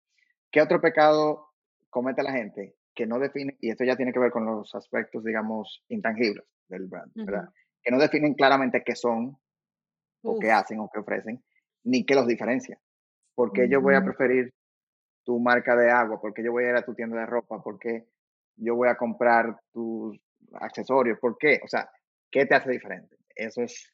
[0.51, 1.51] ¿Qué otro pecado
[1.91, 5.23] comete la gente que no define, y esto ya tiene que ver con los aspectos,
[5.23, 7.51] digamos, intangibles del brand, ¿verdad?
[7.81, 9.39] Que no definen claramente qué son,
[10.27, 11.43] o qué hacen, o qué ofrecen,
[11.85, 12.79] ni qué los diferencia.
[13.35, 14.53] ¿Por qué yo voy a preferir
[15.25, 16.21] tu marca de agua?
[16.21, 17.63] ¿Por qué yo voy a ir a tu tienda de ropa?
[17.63, 18.07] ¿Por qué
[18.57, 20.19] yo voy a comprar tus
[20.55, 21.19] accesorios?
[21.21, 21.61] ¿Por qué?
[21.65, 21.89] O sea,
[22.31, 23.17] ¿qué te hace diferente?
[23.35, 23.93] Eso es,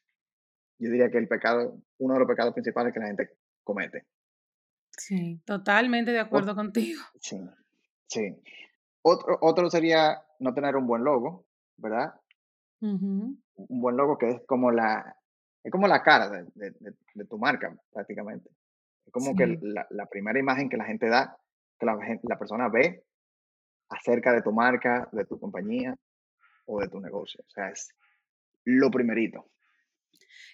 [0.78, 3.30] yo diría que el pecado, uno de los pecados principales que la gente
[3.64, 4.06] comete.
[4.90, 7.00] Sí, totalmente de acuerdo contigo.
[7.20, 7.38] Sí,
[8.06, 8.42] sí.
[9.02, 12.14] Otro, otro sería no tener un buen logo, ¿verdad?
[12.80, 15.16] Un buen logo que es como la,
[15.62, 18.50] es como la cara de, de, tu marca, prácticamente.
[19.06, 21.36] Es como que la, la, primera imagen que la gente da,
[21.78, 23.04] que la, la persona ve
[23.88, 25.94] acerca de tu marca, de tu compañía
[26.66, 27.44] o de tu negocio.
[27.46, 27.94] O sea, es
[28.64, 29.52] lo primerito.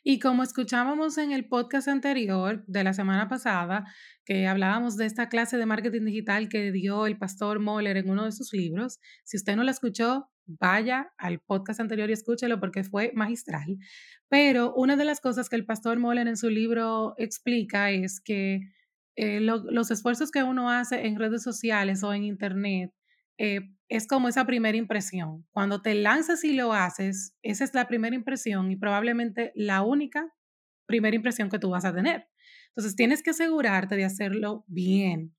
[0.05, 3.85] Y como escuchábamos en el podcast anterior de la semana pasada,
[4.25, 8.25] que hablábamos de esta clase de marketing digital que dio el pastor Moller en uno
[8.25, 12.85] de sus libros, si usted no la escuchó, vaya al podcast anterior y escúchelo porque
[12.85, 13.79] fue magistral.
[14.29, 18.61] Pero una de las cosas que el pastor Moller en su libro explica es que
[19.17, 22.93] eh, los esfuerzos que uno hace en redes sociales o en Internet
[23.39, 25.47] eh, es como esa primera impresión.
[25.51, 30.33] Cuando te lanzas y lo haces, esa es la primera impresión y probablemente la única
[30.87, 32.29] primera impresión que tú vas a tener.
[32.69, 35.35] Entonces tienes que asegurarte de hacerlo bien.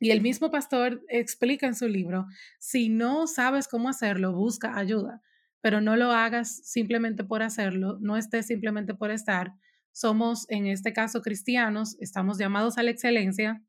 [0.00, 2.26] Y el mismo pastor explica en su libro,
[2.58, 5.22] si no sabes cómo hacerlo, busca ayuda,
[5.60, 9.52] pero no lo hagas simplemente por hacerlo, no estés simplemente por estar.
[9.92, 13.62] Somos, en este caso, cristianos, estamos llamados a la excelencia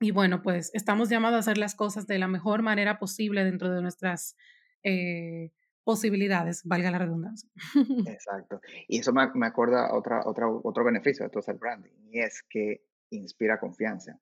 [0.00, 3.70] y bueno, pues estamos llamados a hacer las cosas de la mejor manera posible dentro
[3.70, 4.34] de nuestras
[4.82, 5.52] eh,
[5.84, 7.50] posibilidades, valga la redundancia.
[8.06, 8.60] Exacto.
[8.88, 12.42] Y eso me, me acuerda otra, otra, otro beneficio de todo el branding, y es
[12.48, 14.18] que inspira confianza.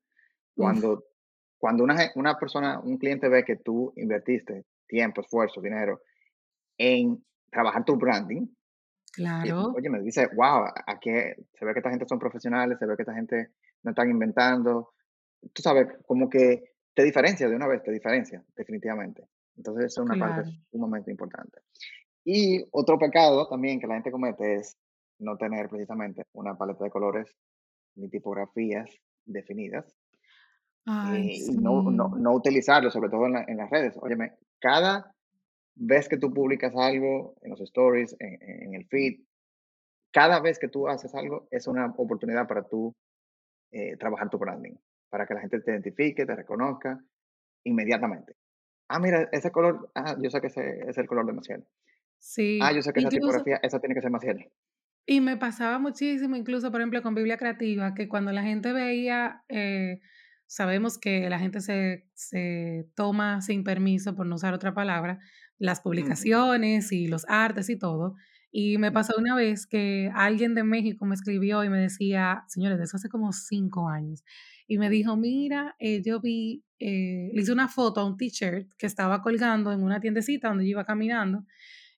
[0.55, 1.05] Cuando,
[1.59, 6.01] cuando una, una persona, un cliente ve que tú invertiste tiempo, esfuerzo, dinero
[6.77, 8.47] en trabajar tu branding,
[9.13, 9.73] claro.
[9.75, 13.03] oye, me dice, wow, aquí se ve que esta gente son profesionales, se ve que
[13.03, 13.49] esta gente
[13.83, 14.93] no están inventando,
[15.53, 19.27] tú sabes, como que te diferencia de una vez, te diferencia, definitivamente.
[19.55, 21.59] Entonces, eso es una parte sumamente importante.
[22.23, 24.77] Y otro pecado también que la gente comete es
[25.19, 27.35] no tener precisamente una paleta de colores
[27.95, 28.89] ni tipografías
[29.25, 29.85] definidas.
[30.85, 33.95] Ay, y no, no, no, utilizarlo, sobre todo en, en, las redes.
[34.01, 35.13] Óyeme, cada
[35.75, 39.19] vez que tú publicas algo en los stories, en, en, el feed,
[40.11, 42.95] cada vez que tú haces algo es una oportunidad para tú
[43.71, 44.73] eh, trabajar tu branding
[45.09, 46.99] para que la gente te identifique, te reconozca
[47.63, 48.35] inmediatamente.
[48.87, 51.63] Ah, mira, ese color, ah, yo sé que ese es el color de Maciel.
[52.17, 52.59] Sí.
[52.61, 54.51] Ah, yo sé que esa tipografía, esa tiene que ser Maciel.
[55.05, 59.43] Y me pasaba muchísimo, incluso, por ejemplo, con Biblia Creativa, que cuando la gente veía,
[59.49, 60.01] eh,
[60.49, 65.19] sabemos que la gente se, se, toma sin permiso, por no usar otra palabra,
[65.59, 68.15] las publicaciones y los artes y todo.
[68.51, 72.79] Y me pasó una vez que alguien de México me escribió y me decía, señores,
[72.79, 74.23] de eso hace como cinco años,
[74.67, 78.71] y me dijo, mira, eh, yo vi, eh", le hice una foto a un t-shirt
[78.75, 81.45] que estaba colgando en una tiendecita donde yo iba caminando,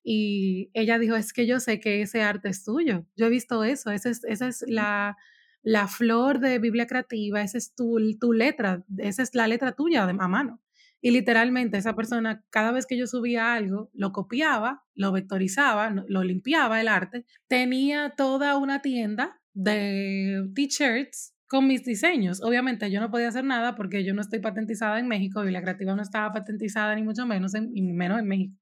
[0.03, 3.63] y ella dijo, es que yo sé que ese arte es tuyo, yo he visto
[3.63, 5.15] eso, esa es, esa es la,
[5.63, 10.03] la flor de Biblia Creativa, esa es tu, tu letra, esa es la letra tuya
[10.03, 10.61] a mano.
[11.03, 16.23] Y literalmente esa persona, cada vez que yo subía algo, lo copiaba, lo vectorizaba, lo
[16.23, 17.25] limpiaba el arte.
[17.47, 22.41] Tenía toda una tienda de t-shirts con mis diseños.
[22.43, 25.61] Obviamente yo no podía hacer nada porque yo no estoy patentizada en México y la
[25.61, 28.55] creativa no estaba patentizada ni mucho menos en, menos en México.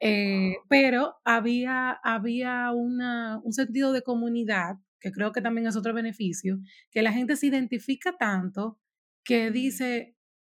[0.00, 5.94] Eh, pero había, había una, un sentido de comunidad, que creo que también es otro
[5.94, 6.60] beneficio,
[6.90, 8.78] que la gente se identifica tanto
[9.24, 10.16] que dice,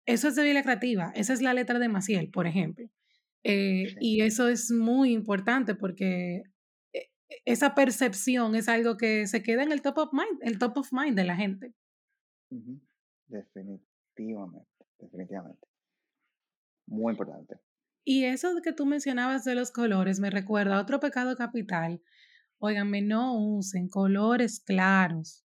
[0.06, 2.88] eso es de vida creativa, esa es la letra de Maciel, por ejemplo.
[3.42, 6.42] Eh, y eso es muy importante porque
[6.92, 7.10] eh,
[7.44, 10.92] esa percepción es algo que se queda en el top of mind, el top of
[10.92, 11.74] mind de la gente.
[13.28, 15.66] Definitivamente, definitivamente.
[16.86, 17.56] Muy importante.
[18.04, 22.02] Y eso que tú mencionabas de los colores me recuerda a otro pecado capital.
[22.62, 25.46] Óiganme, no usen colores claros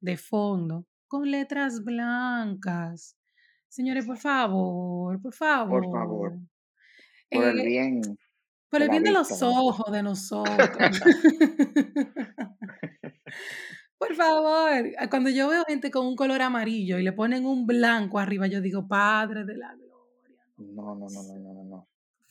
[0.00, 3.16] de fondo con letras blancas.
[3.68, 5.84] Señores, por favor, por favor.
[5.84, 6.40] Por favor.
[7.30, 8.00] Por el eh, bien.
[8.68, 10.50] Por el bien de los ojos de nosotros.
[13.98, 14.82] por favor.
[15.10, 18.60] Cuando yo veo gente con un color amarillo y le ponen un blanco arriba, yo
[18.60, 20.44] digo, Padre de la gloria.
[20.56, 21.61] No, no, no, no, no, no.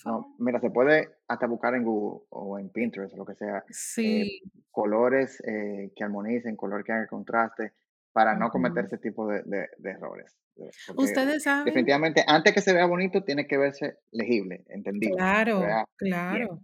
[0.05, 3.59] No, mira, se puede hasta buscar en Google o en Pinterest o lo que sea.
[3.59, 4.41] Eh, sí.
[4.71, 7.73] colores eh, que armonicen, color que haga contraste,
[8.13, 9.41] para no cometer ese tipo de,
[9.83, 10.37] errores.
[10.95, 11.65] Ustedes saben.
[11.65, 15.15] Definitivamente, antes que se vea bonito, tiene que verse legible, entendido.
[15.15, 15.63] Claro,
[15.97, 16.61] claro.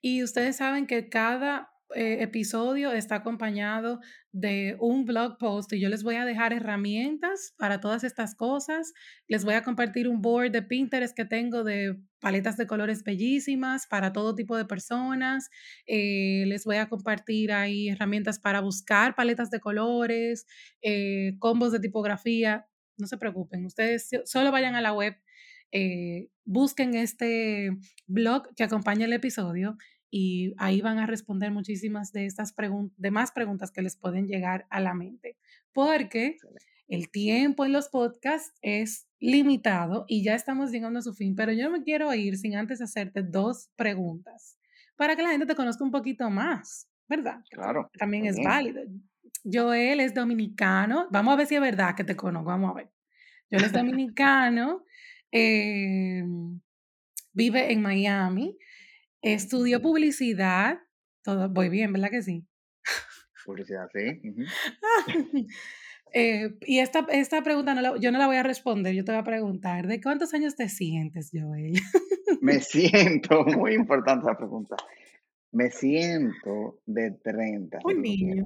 [0.00, 4.00] Y ustedes saben que cada eh, episodio está acompañado
[4.32, 8.92] de un blog post y yo les voy a dejar herramientas para todas estas cosas.
[9.28, 13.86] Les voy a compartir un board de Pinterest que tengo de paletas de colores bellísimas
[13.86, 15.50] para todo tipo de personas.
[15.86, 20.46] Eh, les voy a compartir ahí herramientas para buscar paletas de colores,
[20.82, 22.66] eh, combos de tipografía.
[22.96, 25.16] No se preocupen, ustedes solo vayan a la web,
[26.44, 27.70] busquen este
[28.06, 29.76] blog que acompaña el episodio
[30.16, 34.28] y ahí van a responder muchísimas de estas preguntas, de más preguntas que les pueden
[34.28, 35.36] llegar a la mente,
[35.72, 36.36] porque
[36.86, 41.50] el tiempo en los podcasts es limitado y ya estamos llegando a su fin, pero
[41.50, 44.56] yo no me quiero ir sin antes hacerte dos preguntas
[44.94, 47.40] para que la gente te conozca un poquito más, ¿verdad?
[47.50, 47.90] Claro.
[47.98, 48.82] También es válido.
[49.42, 52.90] Joel es dominicano, vamos a ver si es verdad que te conozco, vamos a ver.
[53.50, 54.84] Joel es dominicano,
[55.32, 56.60] em,
[57.32, 58.56] vive en Miami,
[59.24, 60.80] Estudió publicidad.
[61.22, 62.46] Todo, voy bien, ¿verdad que sí?
[63.44, 64.20] Publicidad, sí.
[66.16, 69.20] Eh, y esta, esta pregunta no yo no la voy a responder, yo te voy
[69.20, 71.72] a preguntar, ¿de cuántos años te sientes, Joel?
[72.40, 74.76] Me siento, muy importante la pregunta.
[75.50, 77.80] Me siento de 30.
[77.82, 78.44] Un niño.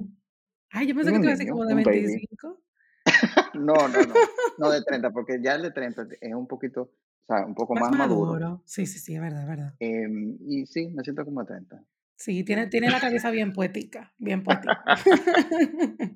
[0.71, 2.63] Ay, yo pensé que te iba a decir como de 25.
[3.53, 4.13] no, no, no,
[4.57, 6.91] no de 30, porque ya el de 30 es un poquito
[7.35, 8.61] sea, un poco más, maduro.
[8.65, 9.75] Sí, sí, sí, es verdad, es verdad.
[9.79, 11.83] Em, y sí, me siento como 30.
[12.15, 14.83] Sí, tiene, tiene la cabeza bien poética, bien poética.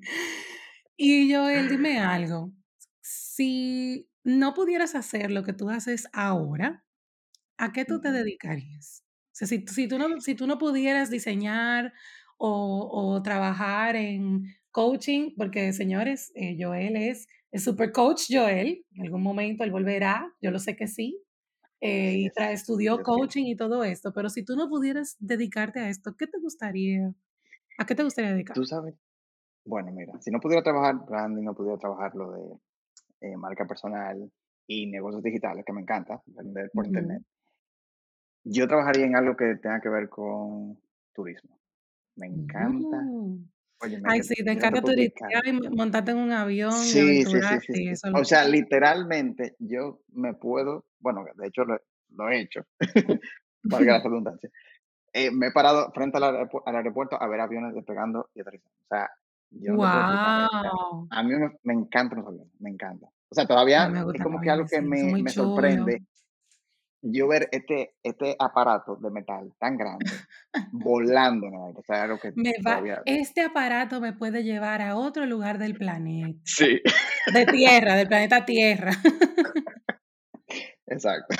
[0.96, 2.52] y Joel, dime algo.
[3.00, 6.84] Si no pudieras hacer lo que tú haces ahora,
[7.56, 9.04] ¿a qué tú te dedicarías?
[9.32, 11.92] O sea, si, si, tú, no, si tú no pudieras diseñar
[12.36, 19.02] o, o trabajar en coaching, porque señores, eh, Joel es el super coach Joel, en
[19.02, 21.22] algún momento él volverá, yo lo sé que sí,
[21.80, 26.16] eh, y estudió coaching y todo esto, pero si tú no pudieras dedicarte a esto,
[26.18, 27.14] ¿qué te gustaría?
[27.78, 28.56] ¿A qué te gustaría dedicar?
[28.56, 28.96] Tú sabes,
[29.64, 32.58] bueno, mira, si no pudiera trabajar branding, no pudiera trabajar lo de
[33.20, 34.28] eh, marca personal
[34.66, 37.22] y negocios digitales, que me encanta, vender por internet,
[38.42, 40.76] yo trabajaría en algo que tenga que ver con
[41.12, 41.60] turismo.
[42.16, 43.00] Me encanta
[43.80, 44.02] mm.
[44.04, 48.24] Ay, sí, te encanta turistear y montarte en un avión y Sí, sí, sí, O
[48.24, 52.60] sea, literalmente yo me puedo, bueno, de hecho lo, he hecho,
[53.64, 54.50] valga la redundancia.
[55.12, 58.76] Eh, me he parado frente al aeropuerto, a ver aviones despegando y aterrizando.
[58.82, 59.10] O sea,
[59.50, 63.06] yo A mí me, encantan los aviones, me encanta.
[63.28, 66.02] O sea, todavía es como que algo que me, me sorprende
[67.04, 70.10] yo ver este, este aparato de metal tan grande
[70.72, 72.32] volando en O sea, algo que
[73.04, 76.38] Este aparato me puede llevar a otro lugar del planeta.
[76.44, 76.80] Sí.
[77.32, 78.92] De Tierra, del planeta Tierra.
[80.86, 81.36] Exacto.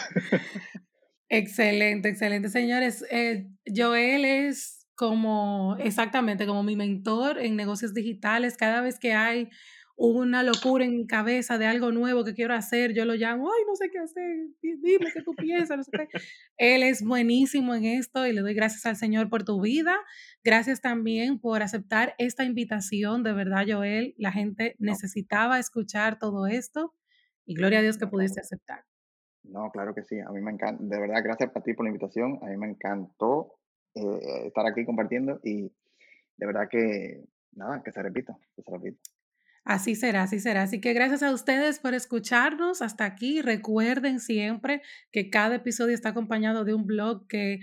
[1.29, 2.49] Excelente, excelente.
[2.49, 8.57] Señores, eh, Joel es como, exactamente, como mi mentor en negocios digitales.
[8.57, 9.49] Cada vez que hay
[9.97, 13.65] una locura en mi cabeza de algo nuevo que quiero hacer, yo lo llamo, ay,
[13.67, 16.09] no sé qué hacer, dime qué tú piensas, no sé qué.
[16.57, 19.97] Él es buenísimo en esto y le doy gracias al Señor por tu vida.
[20.43, 24.15] Gracias también por aceptar esta invitación, de verdad, Joel.
[24.19, 26.95] La gente necesitaba escuchar todo esto
[27.47, 28.85] y gloria a Dios que pudiste aceptar.
[29.45, 31.91] No, claro que sí, a mí me encanta, de verdad, gracias a ti por la
[31.91, 33.53] invitación, a mí me encantó
[33.95, 35.71] eh, estar aquí compartiendo y
[36.37, 38.99] de verdad que, nada, que se repita, que se repita.
[39.65, 40.63] Así será, así será.
[40.63, 43.41] Así que gracias a ustedes por escucharnos hasta aquí.
[43.41, 47.61] Recuerden siempre que cada episodio está acompañado de un blog que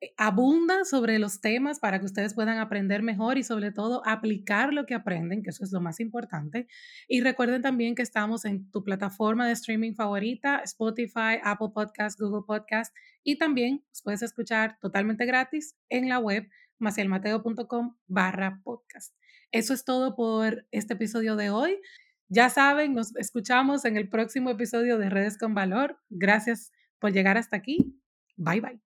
[0.00, 4.72] eh, abunda sobre los temas para que ustedes puedan aprender mejor y sobre todo aplicar
[4.72, 6.66] lo que aprenden, que eso es lo más importante.
[7.08, 12.44] Y recuerden también que estamos en tu plataforma de streaming favorita, Spotify, Apple Podcast, Google
[12.46, 16.48] Podcast y también puedes escuchar totalmente gratis en la web
[16.78, 19.17] macielmateo.com barra podcast.
[19.52, 21.80] Eso es todo por este episodio de hoy.
[22.28, 25.98] Ya saben, nos escuchamos en el próximo episodio de Redes con Valor.
[26.10, 27.98] Gracias por llegar hasta aquí.
[28.36, 28.87] Bye bye.